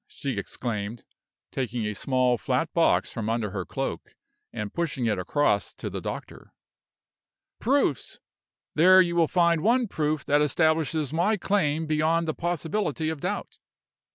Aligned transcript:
she 0.07 0.35
exclaimed, 0.35 1.03
taking 1.51 1.85
a 1.85 1.93
small 1.93 2.35
flat 2.35 2.73
box 2.73 3.11
from 3.13 3.29
under 3.29 3.51
her 3.51 3.65
cloak, 3.65 4.15
and 4.51 4.73
pushing 4.73 5.05
it 5.05 5.19
across 5.19 5.75
to 5.75 5.91
the 5.91 6.01
doctor. 6.01 6.55
"Proofs! 7.59 8.19
there 8.73 8.99
you 8.99 9.15
will 9.15 9.27
find 9.27 9.61
one 9.61 9.87
proof 9.87 10.25
that 10.25 10.41
establishes 10.41 11.13
my 11.13 11.37
claim 11.37 11.85
beyond 11.85 12.27
the 12.27 12.33
possibility 12.33 13.09
of 13.09 13.19
doubt." 13.21 13.59